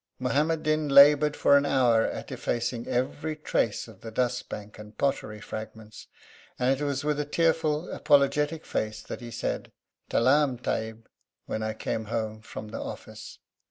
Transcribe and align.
Muhammad 0.17 0.63
Din 0.63 0.89
laboured 0.89 1.35
for 1.35 1.55
an 1.55 1.63
hour 1.67 2.01
at 2.07 2.31
effacing 2.31 2.87
every 2.87 3.35
trace 3.35 3.87
of 3.87 4.01
the 4.01 4.09
dust 4.09 4.49
bank 4.49 4.79
and 4.79 4.97
pottery 4.97 5.39
fragments, 5.39 6.07
and 6.57 6.75
it 6.75 6.83
was 6.83 7.03
with 7.03 7.19
a 7.19 7.23
tearful 7.25 7.85
and 7.87 7.97
apologetic 7.97 8.65
face 8.65 9.03
that 9.03 9.21
he 9.21 9.29
said, 9.29 9.71
'Talaam, 10.09 10.57
Tahib,' 10.57 11.07
when 11.45 11.61
I 11.61 11.75
came 11.75 12.05
home 12.05 12.41
from 12.41 12.73
office. 12.73 13.37